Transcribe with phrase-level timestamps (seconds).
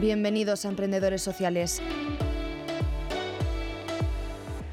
[0.00, 1.82] Bienvenidos a Emprendedores Sociales,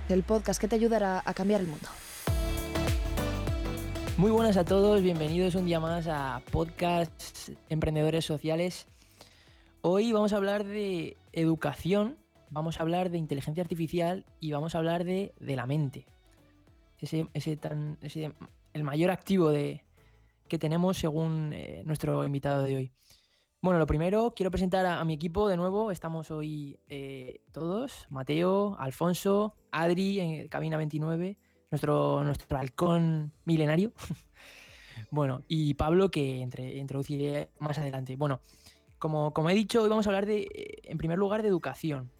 [0.07, 1.89] el podcast que te ayudará a cambiar el mundo.
[4.15, 8.87] Muy buenas a todos, bienvenidos un día más a Podcast Emprendedores Sociales.
[9.81, 12.15] Hoy vamos a hablar de educación,
[12.49, 16.05] vamos a hablar de inteligencia artificial y vamos a hablar de, la mente.
[17.01, 18.31] Ese, ese, tan, ese,
[18.71, 19.83] el mayor activo de,
[20.47, 22.91] que tenemos según eh, nuestro invitado de hoy.
[23.59, 25.89] Bueno, lo primero, quiero presentar a, mi equipo de nuevo.
[25.89, 31.37] Estamos hoy eh, todos, Mateo, Alfonso, Adri en cabina 29,
[31.71, 33.93] nuestro, nuestro halcón milenario.
[35.09, 38.15] bueno, y Pablo que entre, introduciré más adelante.
[38.15, 38.41] Bueno,
[38.99, 42.11] como, como he dicho, hoy vamos a hablar de, eh, en primer lugar, de educación.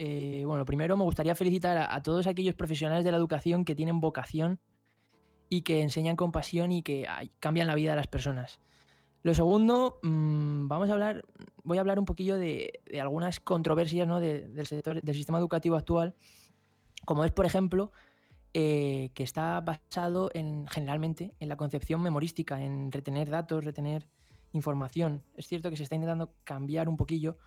[0.00, 4.00] Eh, bueno, primero me gustaría felicitar a, todos aquellos profesionales de la educación que tienen
[4.00, 4.58] vocación
[5.48, 7.06] y que enseñan con pasión y que
[7.38, 8.58] cambian la vida de las personas.
[9.22, 11.24] Lo segundo, mm, vamos a hablar,
[11.62, 16.14] voy a hablar un poquillo de, algunas controversias del sector, del sistema educativo actual,
[17.04, 17.92] como es, por ejemplo,
[18.52, 24.08] eh, que está basado en generalmente en la concepción memorística, en retener datos, retener
[24.52, 25.22] información.
[25.36, 27.38] Es cierto que se está intentando cambiar un poquillo,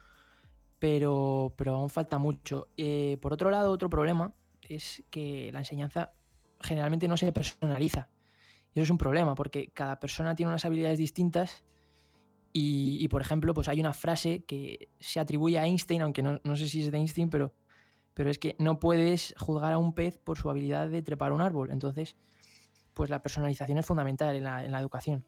[0.80, 2.70] pero, pero aún falta mucho.
[2.78, 6.14] Eh, por otro lado, otro problema es que la enseñanza
[6.62, 8.08] generalmente no se personaliza.
[8.76, 11.64] Y eso es un problema, porque cada persona tiene unas habilidades distintas
[12.58, 16.70] y, por ejemplo, pues hay una frase que se atribuye a Einstein, aunque no, sé
[16.70, 17.54] si es de Einstein, pero,
[18.14, 21.42] pero es que no puedes juzgar a un pez por su habilidad de trepar un
[21.42, 21.70] árbol.
[21.72, 22.16] Entonces,
[22.94, 25.26] pues la personalización es fundamental en la, educación.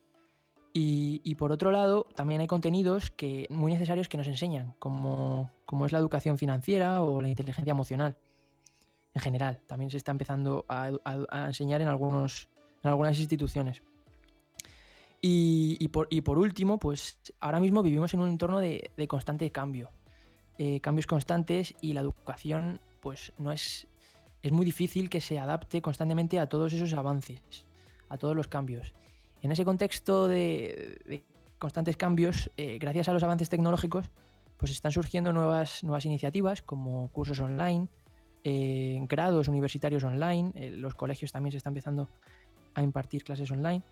[0.74, 5.86] Y, por otro lado, también hay contenidos que, muy necesarios que nos enseñan, como, como
[5.86, 8.18] es la educación financiera o la inteligencia emocional.
[9.14, 12.48] En general, también se está empezando a enseñar en algunos,
[12.84, 13.82] en algunas instituciones.
[15.22, 19.90] Y, por, último, pues ahora mismo vivimos en un entorno de, constante cambio,
[20.58, 23.88] eh, cambios constantes y la educación pues no es,
[24.42, 27.42] es muy difícil que se adapte constantemente a todos esos avances,
[28.10, 28.94] a todos los cambios.
[29.42, 31.24] En ese contexto de,
[31.58, 34.10] constantes cambios, eh, gracias a los avances tecnológicos,
[34.58, 37.88] pues están surgiendo nuevas, nuevas iniciativas como cursos online,
[38.44, 42.10] eh, grados universitarios online, los colegios también se están empezando
[42.78, 43.84] a impartir clases online.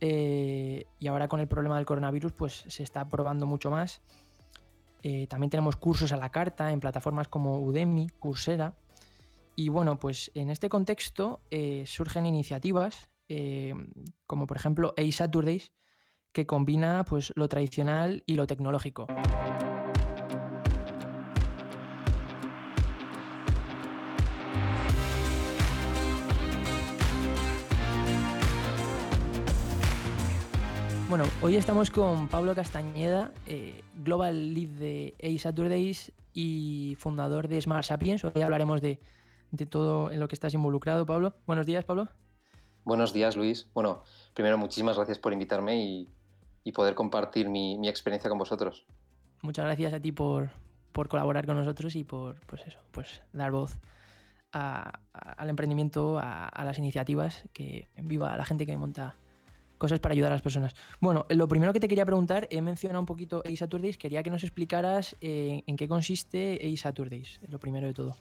[0.00, 4.00] Eh, y ahora con el problema del coronavirus, pues se está probando mucho más.
[5.02, 8.74] Eh, también tenemos cursos a la carta en plataformas como Udemy, Coursera.
[9.56, 13.08] Y bueno, pues en este contexto eh, surgen iniciativas
[14.26, 15.70] como por ejemplo A-Saturdays,
[16.32, 19.06] que combina pues, lo tradicional y lo tecnológico.
[31.10, 37.60] Bueno, hoy estamos con Pablo Castañeda, eh, Global Lead de A Saturdays y fundador de
[37.60, 38.24] Smart Sapiens.
[38.24, 39.00] Hoy hablaremos de,
[39.68, 41.34] todo en lo que estás involucrado, Pablo.
[41.48, 42.06] Buenos días, Pablo.
[42.84, 43.68] Buenos días, Luis.
[43.74, 44.04] Bueno,
[44.34, 46.08] primero, muchísimas gracias por invitarme y,
[46.72, 48.86] poder compartir mi, experiencia con vosotros.
[49.42, 50.50] Muchas gracias a ti por,
[50.92, 53.76] colaborar con nosotros y por pues eso, pues dar voz
[54.52, 59.16] al emprendimiento, a, a, las iniciativas, que viva la gente que monta
[59.80, 60.74] cosas para ayudar a las personas.
[61.00, 64.30] Bueno, lo primero que te quería preguntar, he mencionado un poquito A Saturdays, quería que
[64.30, 68.16] nos explicaras eh, en qué consiste A Saturdays, lo primero de todo.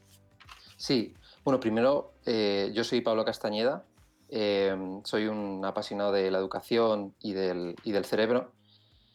[0.78, 3.84] Sí, bueno, primero eh, yo soy Pablo Castañeda,
[4.30, 8.54] eh, soy un apasionado de la educación y del, del cerebro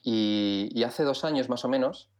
[0.02, 2.10] y, hace dos años más o menos,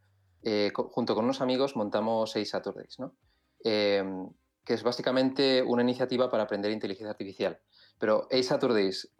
[0.73, 3.13] junto con unos amigos, montamos A Saturdays, ¿no?
[3.61, 7.59] que es básicamente una iniciativa para aprender inteligencia artificial.
[7.99, 9.14] Pero A Saturdays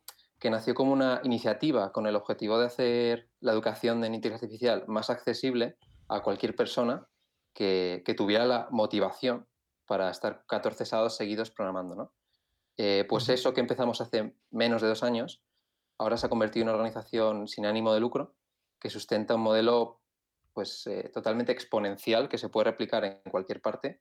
[0.45, 4.83] que nació como una iniciativa con el objetivo de hacer la educación en inteligencia artificial
[4.85, 5.75] más accesible
[6.07, 7.07] a cualquier persona
[7.51, 9.47] que, tuviera la motivación
[9.87, 11.95] para estar 14 sábados seguidos programando.
[11.95, 12.13] ¿no?
[12.77, 15.41] Eh, pues eso que empezamos hace menos de dos años,
[15.97, 18.35] ahora se ha convertido en una organización sin ánimo de lucro
[18.79, 19.99] que sustenta un modelo
[20.53, 23.99] pues, eh, totalmente exponencial que se puede replicar en cualquier parte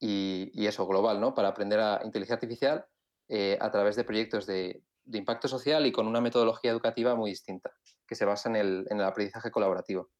[0.00, 1.34] y, eso, global, ¿no?
[1.34, 2.86] para aprender a inteligencia artificial
[3.28, 7.30] eh, a través de proyectos de, de impacto social y con una metodología educativa muy
[7.30, 7.72] distinta,
[8.06, 10.10] que se basa en el, aprendizaje colaborativo.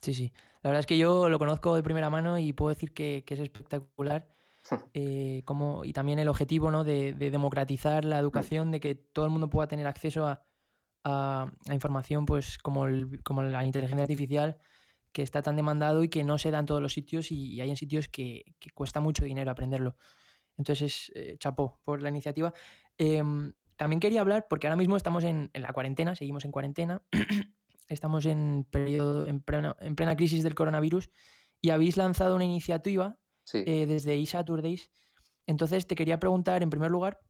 [0.00, 0.32] Sí, sí.
[0.62, 3.38] La verdad es que yo lo conozco de primera mano y puedo decir que, es
[3.38, 4.28] espectacular.
[4.94, 6.84] Eh, como, y también el objetivo ¿no?
[6.84, 10.42] de, democratizar la educación, de que todo el mundo pueda tener acceso a,
[11.04, 12.86] a, información pues como,
[13.22, 14.58] como la inteligencia artificial
[15.14, 17.70] que está tan demandado y que no se da en todos los sitios y, hay
[17.70, 18.44] en sitios que,
[18.74, 19.96] cuesta mucho dinero aprenderlo.
[20.58, 22.52] Entonces, eh, chapó por la iniciativa.
[22.98, 27.02] Em, también quería hablar, porque ahora mismo estamos en, la cuarentena, seguimos en cuarentena,
[27.88, 31.10] estamos en, periodo, en, plena, en plena crisis del coronavirus
[31.60, 33.16] y habéis lanzado una iniciativa
[33.52, 34.90] eh, desde eSaturdays.
[35.46, 37.20] Entonces, te quería preguntar, en primer lugar,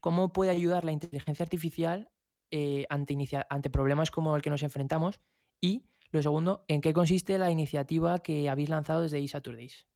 [0.00, 2.10] ¿cómo puede ayudar la inteligencia artificial
[2.50, 3.16] eh, ante,
[3.48, 5.20] ante problemas como el que nos enfrentamos?
[5.60, 9.86] Y, lo segundo, ¿en qué consiste la iniciativa que habéis lanzado desde eSaturdays?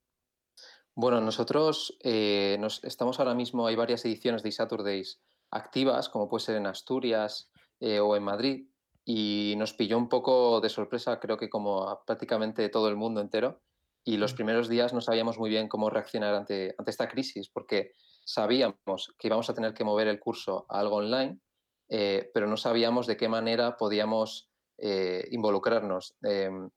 [0.94, 6.44] Bueno, nosotros eh, nos, estamos ahora mismo, hay varias ediciones de eSaturdays activas, como puede
[6.44, 7.50] ser en Asturias
[7.80, 8.68] o en Madrid,
[9.04, 13.20] y nos pilló un poco de sorpresa, creo que como a prácticamente todo el mundo
[13.20, 13.60] entero,
[14.04, 14.36] y los mm.
[14.36, 17.94] primeros días no sabíamos muy bien cómo reaccionar ante, ante esta crisis, porque
[18.24, 21.38] sabíamos que íbamos a tener que mover el curso a algo online,
[21.88, 26.16] eh, pero no sabíamos de qué manera podíamos eh, involucrarnos.
[26.22, 26.70] Em,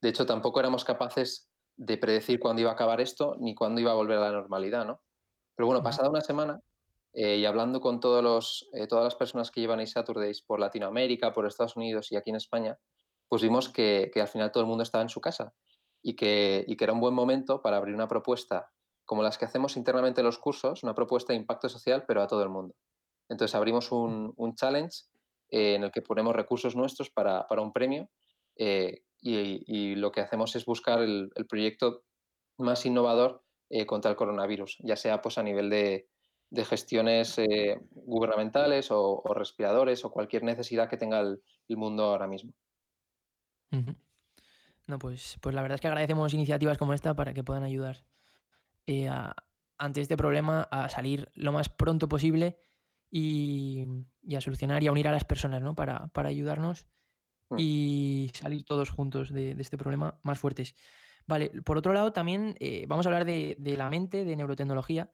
[0.00, 3.90] de hecho, tampoco éramos capaces de predecir cuándo iba a acabar esto ni cuándo iba
[3.90, 5.00] a volver a la normalidad, ¿no?
[5.56, 6.60] Pero bueno, pasada una semana
[7.12, 11.46] eh, y hablando con todos los, todas las personas que llevan Saturdays por Latinoamérica, por
[11.46, 12.76] Estados Unidos y aquí en España,
[13.28, 15.52] pues vimos que, que al final todo el mundo estaba en su casa
[16.02, 18.70] y que, y que era un buen momento para abrir una propuesta
[19.04, 22.26] como las que hacemos internamente en los cursos, una propuesta de impacto social, pero a
[22.26, 22.74] todo el mundo.
[23.28, 25.04] Entonces abrimos un, un challenge
[25.48, 28.08] eh, en el que ponemos recursos nuestros para, para un premio
[28.56, 32.04] eh, y, lo que hacemos es buscar el, proyecto
[32.58, 36.08] más innovador eh, contra el coronavirus, ya sea pues, a nivel de,
[36.68, 37.40] gestiones
[37.90, 42.52] gubernamentales o, respiradores o cualquier necesidad que tenga el, mundo ahora mismo.
[44.86, 48.04] No, pues, pues la verdad es que agradecemos iniciativas como esta para que puedan ayudar
[48.86, 49.34] eh, a,
[49.78, 52.58] ante este problema a salir lo más pronto posible
[53.10, 53.86] y,
[54.22, 55.74] y, a solucionar y a unir a las personas ¿no?
[55.74, 56.86] para, para ayudarnos
[57.50, 57.56] mm.
[57.58, 60.74] y salir todos juntos de, de, este problema más fuertes.
[61.26, 65.10] Vale, por otro lado, también eh, vamos a hablar de, de, la mente, de neurotecnología.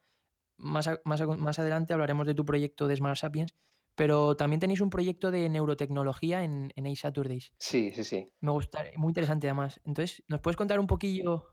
[0.57, 3.55] Más, a, más, a, más adelante hablaremos de tu proyecto de Smart Sapiens,
[3.95, 7.53] pero también tenéis un proyecto de neurotecnología en, en Saturdays.
[7.59, 8.33] Sí, sí, sí.
[8.41, 9.81] Me gusta, muy interesante además.
[9.85, 11.47] Entonces, ¿nos puedes contar un poquillo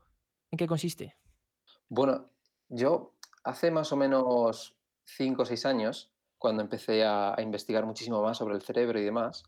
[0.50, 1.16] en qué consiste?
[1.88, 2.30] Bueno,
[2.68, 3.14] yo
[3.44, 8.38] hace más o menos cinco o seis años, cuando empecé a, a, investigar muchísimo más
[8.38, 9.44] sobre el cerebro y demás,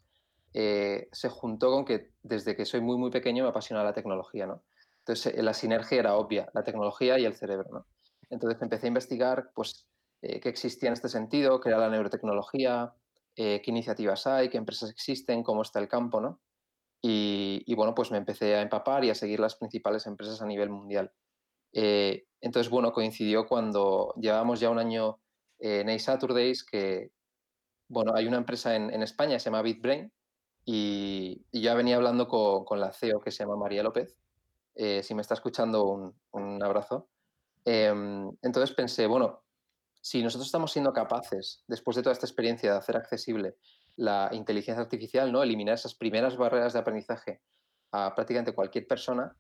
[0.53, 4.47] eh, se juntó con que desde que soy muy, muy pequeño me apasiona la tecnología,
[4.47, 4.65] ¿no?
[4.99, 7.87] Entonces, eh, la sinergia era obvia, la tecnología y el cerebro, ¿no?
[8.31, 9.87] Entonces empecé a investigar, pues,
[10.23, 12.93] eh, qué existía en este sentido, qué era la neurotecnología,
[13.37, 16.41] qué iniciativas hay, qué empresas existen, cómo está el campo, ¿no?
[17.01, 20.69] Y, bueno, pues me empecé a empapar y a seguir las principales empresas a nivel
[20.69, 21.11] mundial.
[21.73, 25.21] Entonces, bueno, coincidió cuando llevábamos ya un año
[25.59, 27.13] en A Saturdays que,
[27.89, 30.13] bueno, hay una empresa en, en España, se llama BitBrain,
[30.65, 34.17] y, y, ya venía hablando con, la CEO que se llama María López.
[34.75, 37.09] Eh, si me está escuchando, un, abrazo.
[37.65, 37.93] Eh,
[38.43, 39.43] entonces pensé, bueno,
[40.01, 43.57] si nosotros estamos siendo capaces, después de toda esta experiencia, de hacer accesible
[43.97, 45.43] la inteligencia artificial, ¿no?
[45.43, 47.43] eliminar esas primeras barreras de aprendizaje
[47.93, 49.37] a prácticamente cualquier persona,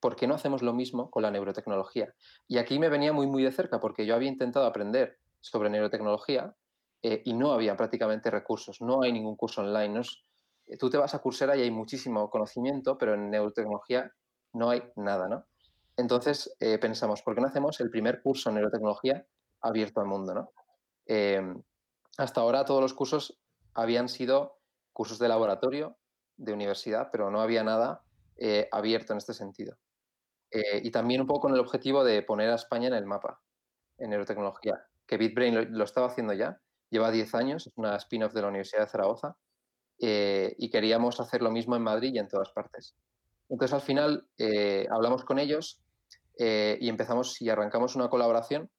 [0.00, 2.14] ¿por qué no hacemos lo mismo con la neurotecnología?
[2.48, 6.54] Y aquí me venía muy, muy de cerca, porque yo había intentado aprender sobre neurotecnología
[7.02, 9.94] eh, y no había prácticamente recursos, no hay ningún curso online.
[9.94, 10.24] No es,
[10.66, 14.12] eh, tú te vas a Coursera y hay muchísimo conocimiento, pero en neurotecnología
[14.52, 15.46] no hay nada, ¿no?
[15.96, 19.26] Entonces eh, pensamos, ¿por qué no hacemos el primer curso en neurotecnología
[19.60, 20.52] abierto al mundo, ¿no?
[21.06, 21.40] Eh,
[22.18, 23.40] hasta ahora todos los cursos
[23.74, 24.58] habían sido
[24.92, 25.98] cursos de laboratorio,
[26.36, 28.02] de universidad, pero no había nada
[28.36, 29.76] eh, abierto en este sentido.
[30.50, 33.40] Eh, y también un poco con el objetivo de poner a España en el mapa
[33.98, 38.32] en neurotecnología, que BitBrain lo, lo estaba haciendo ya, lleva 10 años, es una spin-off
[38.32, 39.36] de la Universidad de Zaragoza,
[39.98, 42.94] eh, y queríamos hacer lo mismo en Madrid y en todas partes.
[43.48, 45.80] Entonces al final eh, hablamos con ellos
[46.38, 48.70] eh, y empezamos y arrancamos una colaboración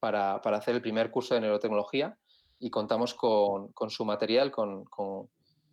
[0.00, 2.16] para, para, hacer el primer curso de neurotecnología
[2.58, 5.28] y contamos con, con su material, con, con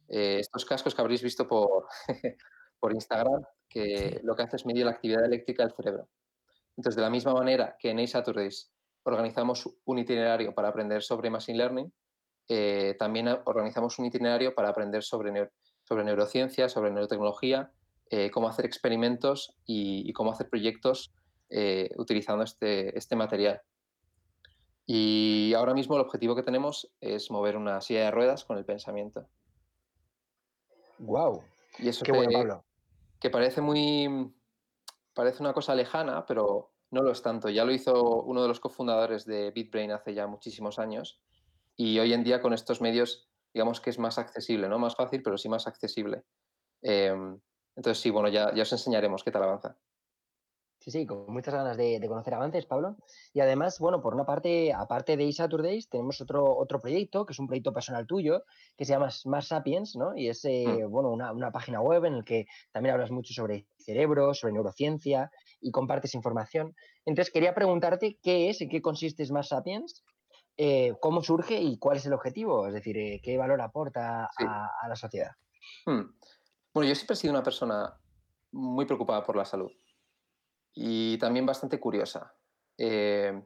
[0.10, 1.88] estos cascos que habréis visto por,
[2.82, 6.10] por Instagram, que lo que hace es medir la actividad eléctrica del cerebro.
[6.76, 8.73] Entonces, de la misma manera que en A-Saturdays
[9.04, 11.94] organizamos un itinerario para aprender sobre Machine Learning,
[12.48, 15.50] eh, también organizamos un itinerario para aprender sobre,
[15.84, 17.72] sobre neurociencia, sobre neurotecnología,
[18.10, 21.14] eh, cómo hacer experimentos y, y, cómo hacer proyectos
[21.50, 23.62] eh, utilizando este, este material.
[24.86, 28.66] Y ahora mismo el objetivo que tenemos es mover una silla de ruedas con el
[28.66, 29.26] pensamiento.
[31.00, 31.44] ¡Wow!
[31.80, 32.66] Y eso Qué que, bueno, Pablo
[33.24, 34.36] que parece muy.
[35.14, 37.50] parece una cosa lejana, pero no lo es tanto.
[37.50, 41.20] Ya lo hizo uno de los cofundadores de BitBrain hace ya muchísimos años.
[41.76, 45.24] Y hoy en día con estos medios, digamos que es más accesible, no más fácil,
[45.24, 46.24] pero sí más accesible.
[46.84, 47.16] Eh,
[47.76, 49.76] entonces, sí, bueno, ya, ya os enseñaremos qué tal avanza.
[50.84, 52.98] Sí, sí, con muchas ganas de, conocer avances, Pablo.
[53.32, 57.40] Y además, bueno, por una parte, aparte de Saturdays, tenemos otro, otro proyecto, que es
[57.40, 58.44] un proyecto personal tuyo,
[58.78, 60.16] que se llama Smart Sapiens, ¿no?
[60.16, 60.92] Y es, eh, mm.
[60.92, 65.32] bueno, una, página web en la que también hablas mucho sobre cerebro, sobre neurociencia
[65.64, 66.76] y compartes información.
[67.06, 70.04] Entonces, quería preguntarte qué es, en qué consiste Smart Sapiens,
[70.58, 74.88] eh, cómo surge y cuál es el objetivo, es decir, eh, qué valor aporta a,
[74.88, 75.32] la sociedad.
[75.86, 76.02] Hmm.
[76.74, 77.98] Bueno, yo siempre he sido una persona
[78.52, 79.72] muy preocupada por la salud
[80.76, 82.36] y también bastante curiosa.
[82.78, 83.42] Eh,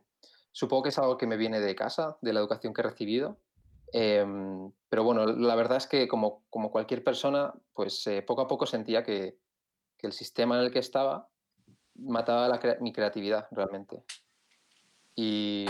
[0.51, 3.37] supongo que es algo que me viene de casa, de la educación que he recibido.
[3.93, 8.47] Em, pero bueno, la verdad es que como, como cualquier persona, pues eh, poco a
[8.47, 9.37] poco sentía que,
[9.97, 11.29] que, el sistema en el que estaba
[11.97, 14.03] mataba mi creatividad realmente.
[15.15, 15.65] Y,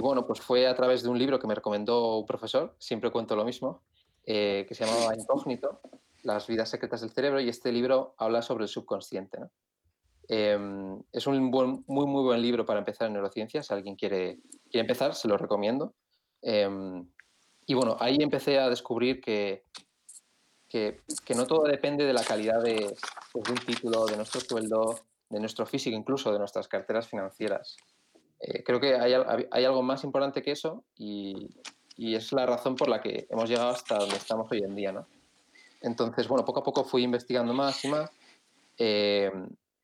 [0.00, 3.34] bueno, pues fue a través de un libro que me recomendó un profesor, siempre cuento
[3.34, 3.82] lo mismo,
[4.24, 5.80] eh, que se llamaba Incógnito,
[6.22, 9.40] Las vidas secretas del cerebro, y este libro habla sobre el subconsciente.
[9.40, 9.50] ¿no?
[10.28, 13.66] Em, es un muy, muy buen libro para empezar en neurociencias.
[13.66, 14.38] Si alguien quiere,
[14.72, 15.94] empezar, se lo recomiendo.
[16.42, 17.08] Em,
[17.66, 19.64] y bueno, ahí empecé a descubrir que,
[20.68, 22.94] que, que, no todo depende de la calidad de,
[23.32, 27.76] pues, de, un título, de nuestro sueldo, de nuestro físico, incluso de nuestras carteras financieras.
[28.40, 29.14] Eh, creo que hay,
[29.50, 31.50] hay, algo más importante que eso y,
[31.96, 34.92] y, es la razón por la que hemos llegado hasta donde estamos hoy en día.
[34.92, 35.08] ¿no?
[35.80, 38.10] Entonces, bueno, poco a poco fui investigando más y más.
[38.78, 39.30] Eh,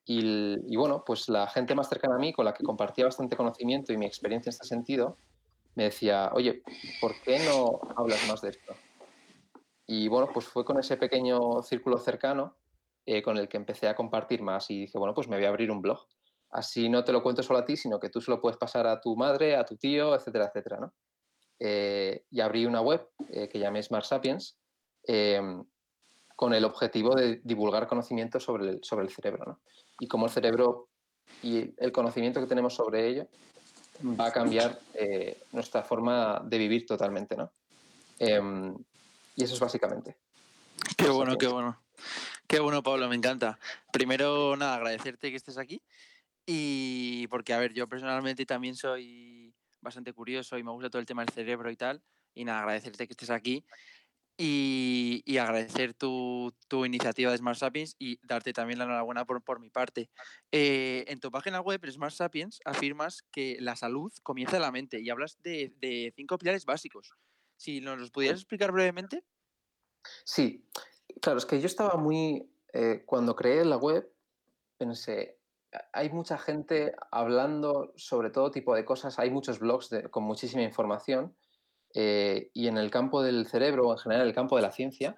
[0.07, 3.93] y, bueno, pues la gente más cercana a mí, con la que compartía bastante conocimiento
[3.93, 5.17] y mi experiencia en este sentido,
[5.75, 6.63] me decía, oye,
[7.01, 8.75] ¿por qué no hablas más de esto?
[9.87, 12.55] Y bueno, pues fue con ese pequeño círculo cercano
[13.07, 15.49] eh, con el que empecé a compartir más y dije, bueno, pues me voy a
[15.49, 16.07] abrir un blog.
[16.51, 18.87] Así no te lo cuento solo a ti, sino que tú se lo puedes pasar
[18.87, 20.95] a tu madre, a tu tío, etcétera, etcétera, ¿no?
[21.59, 24.59] Eh, y abrí una web eh, que llamé Smart Sapiens
[26.37, 29.45] con el objetivo de divulgar conocimiento sobre el, sobre el cerebro.
[29.47, 29.61] ¿no?
[30.01, 30.89] y cómo el cerebro
[31.43, 33.29] y el conocimiento que tenemos sobre ello
[34.19, 34.81] va a cambiar
[35.53, 37.53] nuestra forma de vivir totalmente, ¿no?
[38.19, 38.75] Em,
[39.37, 40.17] y eso es básicamente.
[40.97, 41.79] Qué bueno, qué bueno.
[42.47, 43.59] Qué bueno, Pablo, me encanta.
[43.93, 45.83] Primero, nada, agradecerte que estés aquí.
[46.47, 51.07] Y porque, a ver, yo personalmente también soy bastante curioso y me gusta todo el
[51.07, 52.03] tema del cerebro y tal.
[52.35, 53.65] Y nada, agradecerte que estés aquí
[54.37, 56.53] y, agradecer tu,
[56.85, 60.11] iniciativa de Smart Sapiens y darte también la enhorabuena por, por mi parte.
[60.51, 65.01] Eh, en tu página web, Smart Sapiens, afirmas que la salud comienza en la mente
[65.01, 67.15] y hablas de, cinco pilares básicos.
[67.57, 69.25] Si nos los pudieras explicar brevemente.
[70.25, 70.67] Sí,
[71.21, 72.51] claro, es que yo estaba muy.
[72.73, 74.11] Eh, cuando creé la web,
[74.77, 75.39] pensé,
[75.93, 81.37] hay mucha gente hablando sobre todo tipo de cosas, hay muchos blogs con muchísima información
[81.95, 84.73] eh, y en el campo del cerebro, o en general en el campo de la
[84.73, 85.17] ciencia,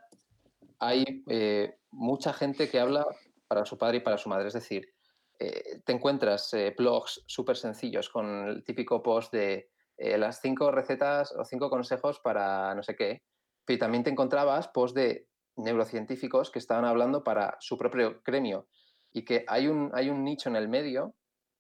[0.79, 3.07] hay eh, mucha gente que habla
[3.49, 4.49] para su padre y para su madre.
[4.49, 4.93] Es decir,
[5.39, 11.69] te encuentras blogs súper sencillos con el típico post de las cinco recetas o cinco
[11.69, 13.23] consejos para no sé qué.
[13.67, 18.69] Pero también te encontrabas posts de neurocientíficos que estaban hablando para su propio gremio
[19.13, 21.15] y que hay un, hay un nicho en el medio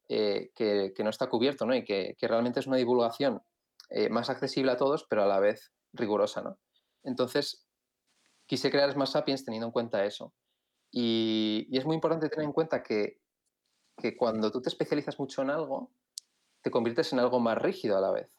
[0.08, 1.74] que, que, no está cubierto ¿no?
[1.74, 3.42] y que, que realmente es una divulgación
[3.88, 6.42] eh, más accesible a todos, pero a la vez rigurosa.
[6.42, 6.58] ¿no?
[7.04, 7.66] Entonces,
[8.46, 10.34] quise crear Smart Sapiens teniendo en cuenta eso.
[10.90, 13.20] Y, es muy importante tener en cuenta que,
[13.96, 15.92] que, cuando tú te especializas mucho en algo,
[16.62, 18.36] te conviertes en algo más rígido a la vez.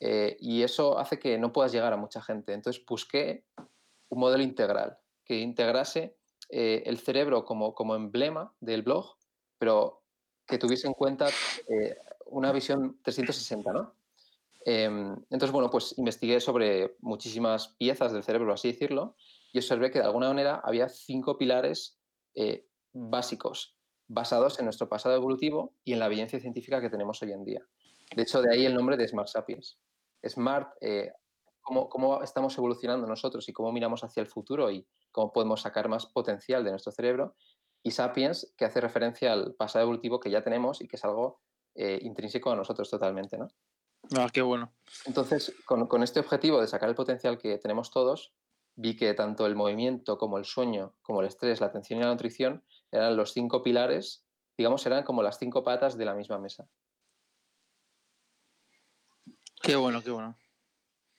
[0.00, 2.52] Eh, y eso hace que no puedas llegar a mucha gente.
[2.52, 3.46] Entonces busqué
[4.08, 6.16] un modelo integral que integrase
[6.48, 9.16] eh, el cerebro como, como emblema del blog,
[9.58, 10.02] pero
[10.46, 11.28] que tuviese en cuenta
[12.26, 13.94] una visión 360, ¿no?
[14.68, 19.14] Em, entonces, bueno, pues investigué sobre muchísimas piezas del cerebro, así decirlo,
[19.52, 22.00] y observé que de alguna manera había cinco pilares
[22.34, 23.76] eh, básicos
[24.08, 27.60] basados en nuestro pasado evolutivo y en la evidencia científica que tenemos hoy en día.
[28.14, 29.78] De hecho, de ahí el nombre de Smart Sapiens.
[30.24, 31.12] Smart, eh,
[31.66, 35.88] cómo, cómo, estamos evolucionando nosotros y cómo miramos hacia el futuro y cómo podemos sacar
[35.88, 37.34] más potencial de nuestro cerebro.
[37.82, 41.40] Y Sapiens, que hace referencia al pasado evolutivo que ya tenemos y que es algo
[41.74, 43.36] eh, intrínseco a nosotros totalmente.
[43.36, 43.48] ¿no?
[44.16, 44.72] Ah, qué bueno.
[45.06, 48.32] Entonces, con, este objetivo de sacar el potencial que tenemos todos,
[48.76, 52.10] vi que tanto el movimiento como el sueño, como el estrés, la atención y la
[52.10, 54.24] nutrición eran los cinco pilares,
[54.56, 56.68] digamos, eran como las cinco patas de la misma mesa.
[59.62, 60.36] Qué bueno, qué bueno.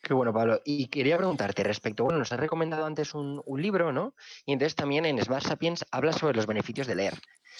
[0.01, 0.61] Qué bueno, Pablo.
[0.63, 4.15] Y quería preguntarte respecto, bueno, nos has recomendado antes un, libro, ¿no?
[4.45, 7.13] Y entonces también en Smart Sapiens habla sobre los beneficios de leer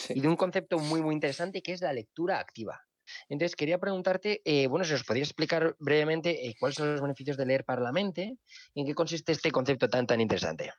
[0.10, 2.82] y de un concepto muy, muy interesante que es la lectura activa.
[3.30, 7.38] Entonces, quería preguntarte, eh, bueno, si os podría explicar brevemente eh, cuáles son los beneficios
[7.38, 8.38] de leer para la mente
[8.74, 10.72] y en qué consiste este concepto tan, tan interesante.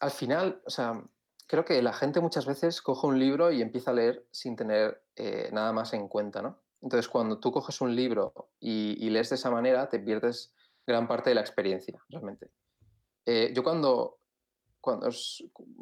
[0.00, 1.02] Al final, o sea,
[1.46, 5.02] creo que la gente muchas veces coge un libro y empieza a leer sin tener
[5.16, 6.62] eh, nada más en cuenta, ¿no?
[6.80, 10.54] Entonces, cuando tú coges un libro y, lees de esa manera, te pierdes
[10.86, 12.50] gran parte de la experiencia, realmente.
[13.26, 14.18] Eh, yo cuando,
[14.80, 15.08] cuando,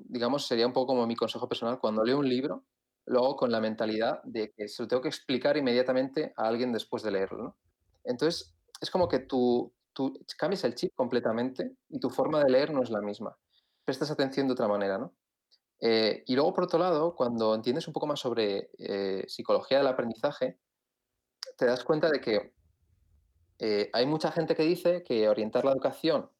[0.08, 2.64] digamos, sería un poco como mi consejo personal, cuando leo un libro,
[3.06, 6.72] lo hago con la mentalidad de que se lo tengo que explicar inmediatamente a alguien
[6.72, 7.56] después de leerlo, ¿no?
[8.04, 12.72] Entonces, es como que tú, tú cambias el chip completamente y tu forma de leer
[12.72, 13.36] no es la misma.
[13.84, 15.14] Prestas atención de otra manera, ¿no?
[15.80, 19.86] Eh, y luego, por otro lado, cuando entiendes un poco más sobre eh, psicología del
[19.86, 20.58] aprendizaje,
[21.56, 22.52] te das cuenta de que
[23.58, 26.30] eh, hay mucha gente que dice que orientar la educación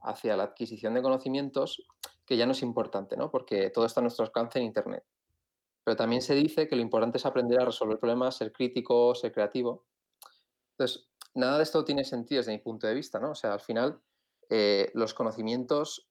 [0.00, 1.86] hacia la adquisición de conocimientos
[2.24, 3.30] que ya no es importante, ¿no?
[3.30, 5.04] Porque todo está a nuestro alcance en Internet.
[5.82, 9.32] Pero también se dice que lo importante es aprender a resolver problemas, ser crítico, ser
[9.32, 9.84] creativo.
[10.72, 13.32] Entonces, nada de esto tiene sentido desde mi punto de vista, ¿no?
[13.32, 14.00] O sea, al final,
[14.94, 16.08] los conocimientos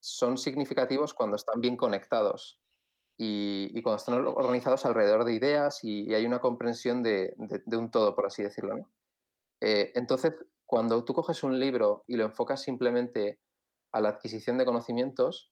[0.00, 2.60] son significativos cuando están bien conectados
[3.18, 7.34] y, cuando están organizados alrededor de ideas y, hay una comprensión de,
[7.66, 8.88] un todo, por así decirlo.
[9.60, 10.34] Eh, entonces,
[10.64, 13.40] cuando tú coges un libro y lo enfocas simplemente
[13.92, 15.50] a la adquisición de conocimientos,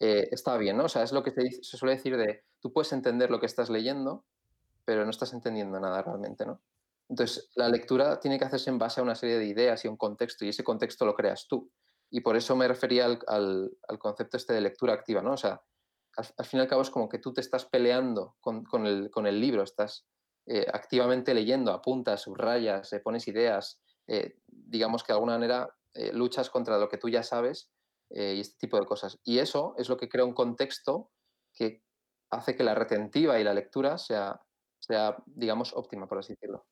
[0.00, 0.84] eh, está bien, ¿no?
[0.86, 3.46] O sea, es lo que se, se, suele decir de, tú puedes entender lo que
[3.46, 4.24] estás leyendo,
[4.84, 6.60] pero no estás entendiendo nada realmente, ¿no?
[7.08, 9.96] Entonces, la lectura tiene que hacerse en base a una serie de ideas y un
[9.96, 11.70] contexto, y ese contexto lo creas tú.
[12.10, 15.32] Y por eso me refería al, concepto este de lectura activa, ¿no?
[15.32, 15.60] O sea,
[16.16, 19.62] al, fin y al cabo es como que tú te estás peleando con, el, libro,
[19.62, 20.06] estás
[20.46, 25.68] eh, activamente leyendo, apuntas, subrayas, eh, pones ideas, eh, digamos que de alguna manera
[26.12, 27.70] luchas contra lo que tú ya sabes
[28.10, 29.20] y este tipo de cosas.
[29.22, 31.12] Y eso es lo que crea un contexto
[31.52, 31.84] que
[32.30, 34.40] hace que la retentiva y la lectura sea,
[34.80, 36.66] sea digamos, óptima, por así decirlo.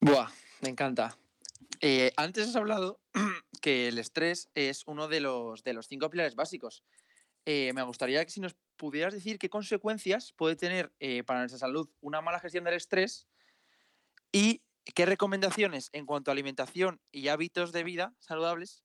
[0.00, 0.28] Buah,
[0.62, 1.16] me encanta.
[1.80, 3.00] Eh, antes has hablado
[3.60, 6.84] que el estrés es uno de los, de los cinco pilares básicos.
[7.44, 11.58] Eh, me gustaría que si nos pudieras decir qué consecuencias puede tener eh, para nuestra
[11.58, 13.26] salud una mala gestión del estrés
[14.32, 14.62] y
[14.94, 18.84] qué recomendaciones en cuanto a alimentación y hábitos de vida saludables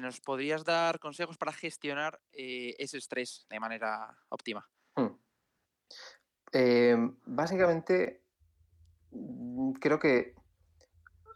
[0.00, 4.66] nos podrías dar consejos para gestionar ese estrés de manera óptima.
[4.96, 5.18] Hmm.
[7.26, 8.22] básicamente,
[9.10, 10.34] mm, creo que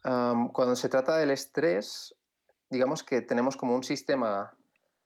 [0.02, 2.14] cuando se trata del estrés,
[2.70, 4.57] digamos que tenemos como un sistema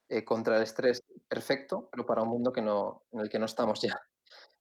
[0.09, 3.47] eh, contra el estrés perfecto, pero para un mundo que no, en el que no
[3.47, 3.99] estamos ya.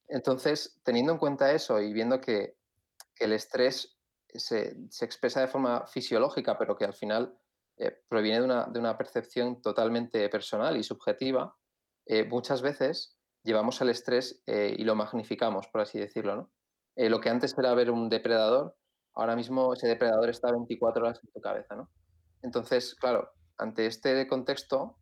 [0.08, 2.56] Entonces, teniendo en cuenta eso y viendo que,
[3.20, 4.00] el estrés
[4.34, 7.38] se, expresa de forma fisiológica, pero que al final
[7.78, 11.56] eh, proviene de una, de una, percepción totalmente personal y subjetiva,
[12.08, 16.36] eh, muchas veces llevamos el estrés y lo magnificamos, por así decirlo.
[16.36, 16.52] ¿no?
[16.96, 18.76] lo que antes era ver un depredador,
[19.14, 21.90] ahora mismo ese depredador está 24 horas en tu cabeza, ¿no?
[22.42, 24.98] Entonces, claro, ante este contexto,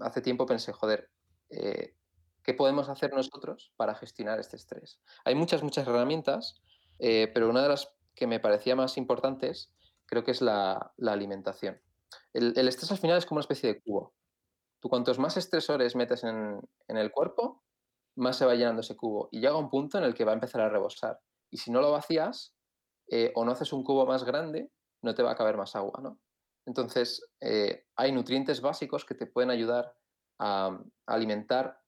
[0.00, 1.10] hace tiempo pensé, joder,
[1.50, 1.94] eh,
[2.42, 5.00] ¿qué podemos hacer nosotros para gestionar este estrés?
[5.24, 6.60] Hay muchas, muchas herramientas,
[6.98, 9.72] eh, pero una de las que me parecía más importantes
[10.06, 11.80] creo que es la, alimentación.
[12.34, 14.14] El, estrés al final es como una especie de cubo.
[14.80, 17.62] Tú cuantos más estresores metes en, el cuerpo,
[18.16, 20.34] más se va llenando ese cubo y llega un punto en el que va a
[20.34, 21.18] empezar a rebosar.
[21.50, 22.54] Y si no lo vacías,
[23.08, 24.70] eh, o no haces un cubo más grande,
[25.02, 26.18] no te va a caber más agua, ¿no?
[26.66, 29.94] Entonces, eh, hay nutrientes básicos que te pueden ayudar
[30.38, 31.80] a, alimentar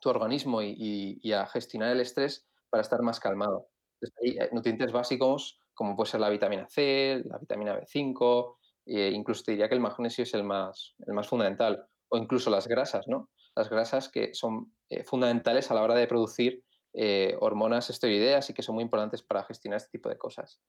[0.00, 3.68] tu organismo y, a gestionar el estrés para estar más calmado.
[4.22, 8.56] hay nutrientes básicos como puede ser la vitamina C, la vitamina B5,
[8.86, 12.50] e incluso te diría que el magnesio es el más, el más fundamental, o incluso
[12.50, 13.30] las grasas, ¿no?
[13.56, 14.74] Las grasas que son
[15.06, 16.62] fundamentales a la hora de producir
[16.94, 20.60] eh, hormonas esteroideas y que son muy importantes para gestionar este tipo de cosas.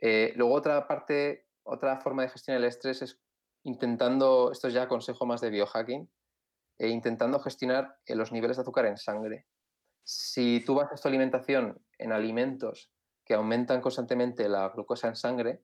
[0.00, 3.20] Eh, luego otra parte, otra forma de gestionar el estrés es
[3.64, 6.10] intentando, esto es ya consejo más de biohacking,
[6.78, 9.46] e intentando gestionar eh, los niveles de azúcar en sangre.
[10.04, 12.92] Si tú basas tu alimentación en alimentos
[13.24, 15.62] que aumentan constantemente la glucosa en sangre,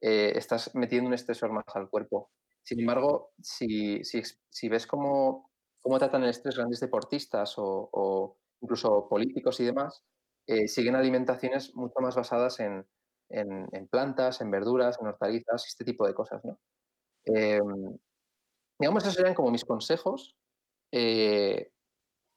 [0.00, 2.32] estás metiendo un estresor más al cuerpo.
[2.64, 9.60] Sin embargo, si, si, ves cómo, cómo, tratan el estrés grandes deportistas o incluso políticos
[9.60, 10.02] y demás,
[10.46, 12.86] eh, siguen alimentaciones mucho más basadas en,
[13.90, 16.44] plantas, en verduras, en hortalizas, este tipo de cosas.
[16.44, 16.58] ¿no?
[17.24, 17.98] Em,
[18.78, 20.36] digamos, esos serían como mis consejos,
[20.90, 21.70] eh,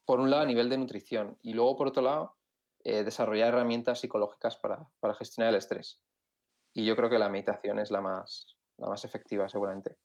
[0.05, 2.36] por un lado a nivel de nutrición y luego por otro lado
[2.84, 5.99] eh, desarrollar herramientas psicológicas para, gestionar el estrés.
[6.73, 9.95] Y yo creo que la meditación es la más, la más efectiva seguramente.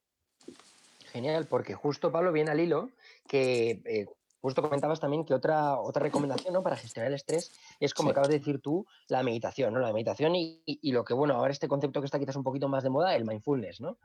[1.06, 2.90] Genial, porque justo Pablo viene al hilo
[3.28, 4.06] que
[4.40, 6.62] Justo comentabas también que otra, otra recomendación ¿no?
[6.62, 9.80] para gestionar el estrés es, como acabas de decir tú, la meditación, ¿no?
[9.80, 12.82] La meditación y, lo que, bueno, ahora este concepto que está quizás un poquito más
[12.82, 13.98] de moda, el mindfulness, ¿no?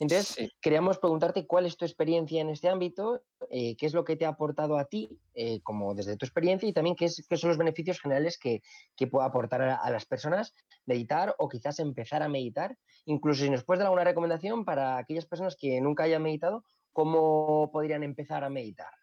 [0.00, 4.16] Entonces, queríamos preguntarte cuál es tu experiencia en este ámbito, eh, qué es lo que
[4.16, 7.36] te ha aportado a ti, eh, como desde tu experiencia, y también qué, es, qué
[7.36, 8.62] son los beneficios generales que,
[8.96, 10.54] que puede aportar a, las personas
[10.86, 12.78] meditar o quizás empezar a meditar.
[13.04, 17.70] Incluso si nos puedes dar alguna recomendación para aquellas personas que nunca hayan meditado, ¿cómo
[17.72, 19.01] podrían empezar a meditar?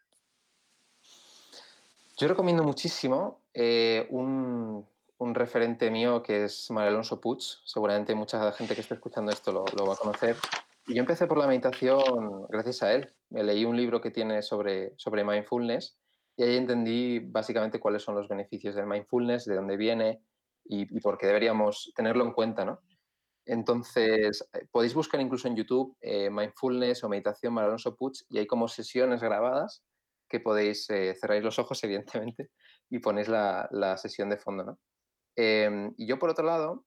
[2.20, 4.86] Yo recomiendo muchísimo eh, un,
[5.32, 7.40] referente mío que es María Alonso Puig.
[7.64, 10.36] Seguramente mucha gente que esté escuchando esto lo, va a conocer.
[10.86, 13.10] Y yo empecé por la meditación gracias a él.
[13.30, 15.96] Me leí un libro que tiene sobre, sobre mindfulness
[16.36, 20.22] y ahí entendí básicamente cuáles son los beneficios del mindfulness, de dónde viene
[20.66, 22.66] y, por qué deberíamos tenerlo en cuenta.
[22.66, 22.82] ¿no?
[23.46, 28.36] Entonces, eh, podéis buscar incluso en YouTube eh, mindfulness o meditación María Alonso Puig y
[28.36, 29.82] hay como sesiones grabadas
[30.30, 32.50] que podéis eh, cerrar los ojos, evidentemente,
[32.88, 34.64] y ponéis la, sesión de fondo.
[34.64, 34.78] ¿no?
[35.36, 36.86] Em, y yo, por otro lado,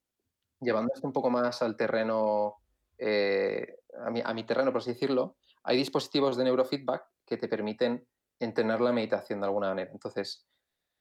[0.60, 2.56] llevando un poco más al terreno,
[2.98, 8.08] eh, a, mi, terreno, por así decirlo, hay dispositivos de neurofeedback que te permiten
[8.40, 9.92] entrenar la meditación de alguna manera.
[9.92, 10.48] Entonces,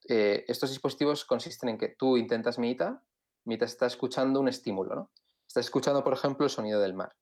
[0.08, 3.00] eh, estos dispositivos consisten en que tú intentas meditar
[3.44, 4.94] mientras estás escuchando un estímulo.
[4.94, 5.10] ¿no?
[5.46, 7.14] Estás escuchando, por ejemplo, el sonido del mar.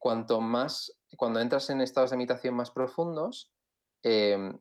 [0.00, 3.52] cuanto más, cuando entras en estados de meditación más profundos,
[4.02, 4.58] Em,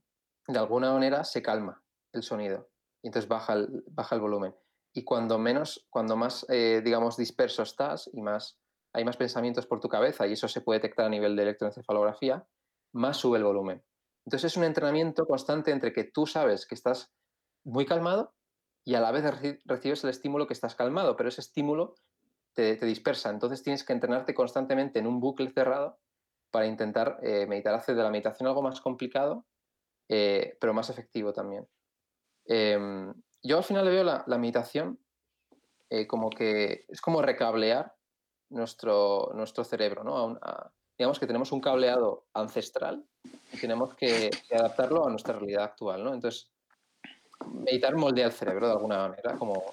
[0.48, 2.70] de alguna manera se calma el sonido
[3.02, 4.56] y entonces baja el, baja el volumen.
[4.94, 8.60] Y cuando menos, cuando más, eh, digamos, disperso estás y más
[8.94, 12.46] hay más pensamientos por tu cabeza y eso se puede detectar a nivel de electroencefalografía,
[12.94, 13.84] más sube el volumen.
[14.26, 17.12] Entonces es un entrenamiento constante entre que tú sabes que estás
[17.64, 18.34] muy calmado
[18.84, 19.24] y a la vez
[19.66, 21.96] recibes el estímulo que estás calmado, pero ese estímulo
[22.54, 23.30] te, dispersa.
[23.30, 26.00] Entonces tienes que entrenarte constantemente en un bucle cerrado
[26.52, 29.46] para intentar eh, meditar, hacer de la meditación algo más complicado,
[30.10, 31.68] eh, pero más efectivo también.
[32.46, 35.00] Em, yo al final veo la, meditación
[35.90, 37.96] eh, como que es como recablear
[38.50, 40.40] nuestro, nuestro cerebro, ¿no?
[40.98, 43.04] digamos que tenemos un cableado ancestral
[43.52, 46.14] y tenemos que, adaptarlo a nuestra realidad actual, ¿no?
[46.14, 46.52] Entonces,
[47.48, 49.72] meditar moldea el cerebro de alguna manera, como,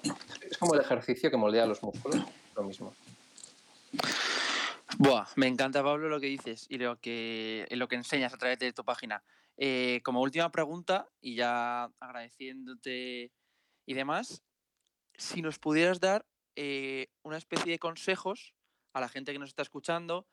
[0.49, 2.23] es como el ejercicio que moldea los músculos,
[2.55, 2.93] lo mismo.
[4.97, 8.57] Buah, me encanta Pablo lo que dices y lo que, lo que enseñas a través
[8.59, 9.23] de tu página.
[9.57, 13.31] Eh, como última pregunta, y ya agradeciéndote
[13.85, 14.41] y demás,
[15.15, 16.25] si nos pudieras dar
[16.55, 18.55] eh, una especie de consejos
[18.93, 20.27] a la gente que nos está escuchando,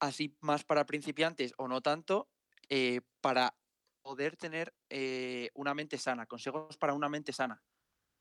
[0.00, 2.28] así más para principiantes o no tanto,
[2.68, 3.54] eh, para
[4.02, 4.74] poder tener
[5.54, 7.62] una mente sana, consejos para una mente sana.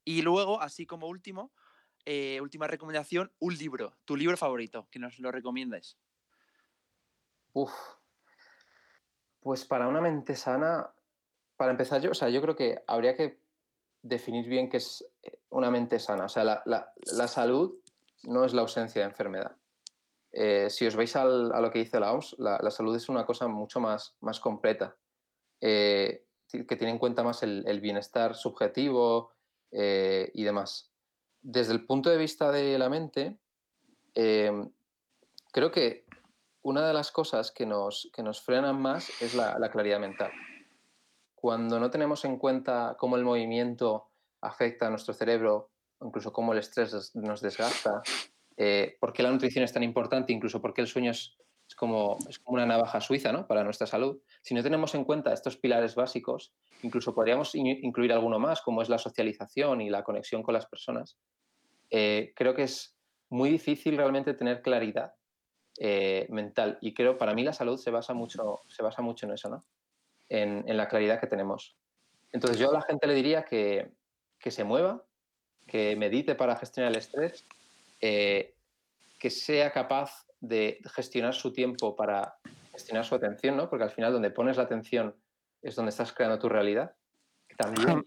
[0.05, 1.51] Y luego, así como último,
[2.05, 5.97] eh, última recomendación, un libro, tu libro favorito, que nos lo recomiendas.
[7.53, 7.71] Uf.
[9.39, 10.93] Pues para una mente sana,
[11.57, 13.39] para empezar yo, o sea, yo creo que habría que
[14.01, 16.25] definir bien qué es eh, una mente sana.
[16.25, 17.79] O sea, la, salud
[18.23, 19.55] no es la ausencia de enfermedad.
[20.31, 23.47] Eh, si os veis a lo que dice la OMS, la, salud es una cosa
[23.47, 24.95] mucho más, más completa,
[25.59, 29.33] que tiene en cuenta más el bienestar subjetivo
[29.71, 30.90] y demás
[31.41, 33.37] desde el punto de vista de la mente,
[34.13, 34.69] em,
[35.51, 36.05] creo que
[36.63, 40.31] una de las cosas que nos, que nos frenan más es la, claridad mental.
[41.35, 44.09] Cuando no tenemos en cuenta cómo el movimiento
[44.41, 48.03] afecta a nuestro cerebro, incluso cómo el estrés nos desgasta,
[48.57, 51.35] eh, por qué la nutrición es tan importante, incluso por qué el sueño es,
[51.81, 53.47] como, es como una navaja suiza ¿no?
[53.47, 54.21] para nuestra salud.
[54.43, 58.89] Si no tenemos en cuenta estos pilares básicos, incluso podríamos incluir alguno más, como es
[58.89, 61.17] la socialización y la conexión con las personas,
[61.89, 62.95] eh, creo que es
[63.29, 65.15] muy difícil realmente tener claridad
[65.79, 66.77] eh, mental.
[66.81, 69.65] Y creo, para mí la salud se basa mucho, se basa mucho en eso, ¿no?
[70.29, 71.75] En, la claridad que tenemos.
[72.31, 73.89] Entonces yo a la gente le diría que,
[74.37, 75.03] que se mueva,
[75.65, 77.47] que medite para gestionar el estrés,
[78.01, 78.53] eh,
[79.17, 82.35] que sea capaz de gestionar su tiempo para
[82.71, 83.69] gestionar su atención, ¿no?
[83.69, 85.15] Porque al final donde pones la atención
[85.61, 86.95] es donde estás creando tu realidad.
[87.57, 88.03] También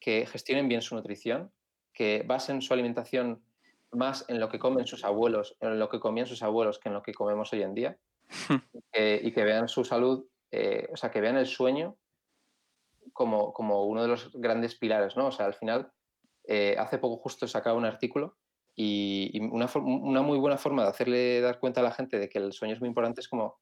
[0.00, 1.52] que gestionen bien su nutrición,
[1.92, 3.42] que basen su alimentación
[3.90, 6.94] más en lo que comen sus abuelos, en lo que comían sus abuelos que en
[6.94, 7.98] lo que comemos hoy en día,
[8.92, 11.96] y que vean su salud, eh, o sea, que vean el sueño
[13.12, 15.28] como, como, uno de los grandes pilares, ¿no?
[15.28, 15.90] O sea, al final,
[16.46, 18.36] eh, hace poco justo sacaba un artículo
[18.76, 22.38] y, una, una, muy buena forma de hacerle dar cuenta a la gente de que
[22.38, 23.60] el sueño es muy importante es como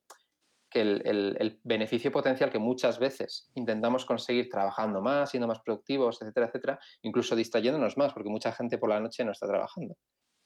[0.73, 6.47] que el, beneficio potencial que muchas veces intentamos conseguir trabajando más, siendo más productivos, etcétera,
[6.47, 9.97] etcétera, incluso distrayéndonos más, porque mucha gente por la noche no está trabajando.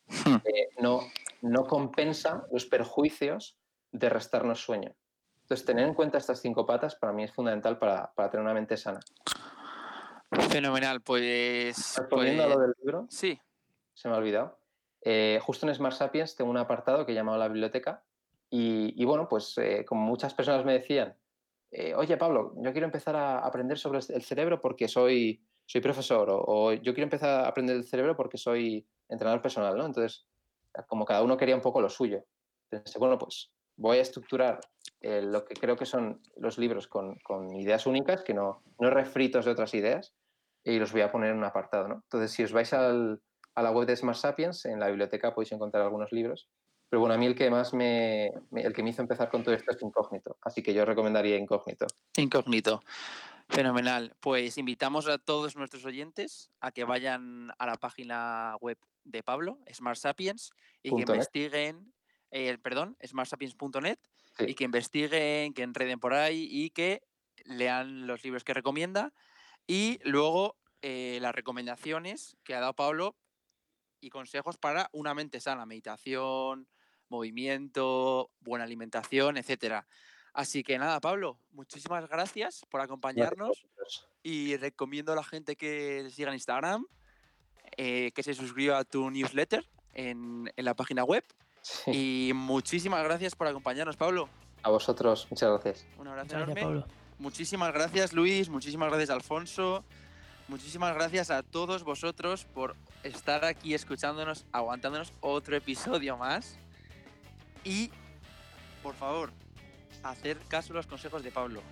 [0.09, 0.37] Hmm.
[0.45, 1.01] Eh, no,
[1.43, 3.57] no compensa los perjuicios
[3.93, 4.95] de restarnos sueño.
[5.43, 8.55] Entonces, tener en cuenta estas cinco patas para mí es fundamental para, para tener una
[8.55, 8.99] mente sana.
[10.51, 11.95] Fenomenal, pues.
[11.97, 13.41] Respondiendo a lo pues del libro, Sí,
[13.97, 14.59] se me ha olvidado.
[15.01, 18.05] Eh, justo en Smart Sapiens tengo un apartado que he llamado la biblioteca
[18.49, 21.17] y, bueno, pues eh, como muchas personas me decían,
[21.71, 26.29] eh, oye Pablo, yo quiero empezar a aprender sobre el cerebro porque soy, soy profesor
[26.31, 29.87] o, yo quiero empezar a aprender el cerebro porque soy entrenador personal, ¿no?
[29.87, 30.27] Entonces,
[30.87, 32.25] como cada uno quería un poco lo suyo,
[32.69, 34.61] pensé, bueno, pues voy a estructurar
[35.01, 37.19] eh, lo que creo que son los libros con,
[37.55, 40.15] ideas únicas, que no, no refritos de otras ideas,
[40.65, 41.87] y los voy a poner en un apartado.
[41.93, 43.21] Entonces, si os vais al,
[43.57, 46.49] a la web de Smart Sapiens, en la biblioteca podéis encontrar algunos libros.
[46.89, 49.55] Pero bueno, a mí el que más me, el que me hizo empezar con todo
[49.55, 50.37] esto es Incógnito.
[50.43, 51.87] Así que yo recomendaría Incógnito.
[52.17, 52.83] incógnito.
[53.49, 54.15] Fenomenal.
[54.21, 59.59] Pues invitamos a todos nuestros oyentes a que vayan a la página web de Pablo,
[59.73, 60.51] Smart Sapiens,
[60.83, 61.93] y que investiguen,
[62.31, 63.99] eh, perdón, smartsapiens.net,
[64.39, 64.45] Sí.
[64.49, 67.03] y que investiguen, que enreden por ahí y que
[67.45, 69.15] lean los libros que recomienda.
[69.67, 73.17] Y luego eh, las recomendaciones que ha dado Pablo
[74.01, 76.69] y consejos para una mente sana, meditación,
[77.09, 79.87] movimiento, buena alimentación, etcétera.
[80.33, 83.67] Así que nada, Pablo, muchísimas gracias por acompañarnos
[84.23, 86.87] y recomiendo a la gente que siga en Instagram,
[87.77, 91.25] eh, que se suscriba a tu newsletter en, en la página web.
[91.63, 92.29] Sí.
[92.29, 94.29] Y muchísimas gracias por acompañarnos, Pablo.
[94.63, 95.87] A vosotros, muchas gracias.
[95.99, 96.83] Un abrazo Muchas gracias, enorme.
[96.83, 97.07] Pablo.
[97.19, 98.49] Muchísimas gracias, Luis.
[98.51, 99.85] Muchísimas gracias, Alfonso.
[100.49, 106.57] Muchísimas gracias a todos vosotros por estar aquí escuchándonos, aguantándonos otro episodio más.
[107.65, 107.91] Y,
[108.83, 109.33] por favor,
[110.05, 111.63] hacer caso a los consejos de Pablo.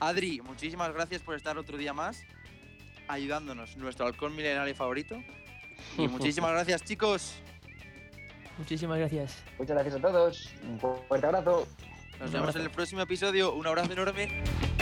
[0.00, 2.24] Adri, muchísimas gracias por estar otro día más
[3.08, 5.22] ayudándonos, nuestro halcón milenario favorito.
[5.96, 7.34] Y muchísimas gracias, chicos.
[8.58, 9.42] Muchísimas gracias.
[9.58, 10.50] Muchas gracias a todos.
[10.64, 11.66] Un fuerte abrazo.
[12.18, 12.58] Nos Un vemos abrazo.
[12.58, 13.54] en el próximo episodio.
[13.54, 14.81] Un abrazo enorme.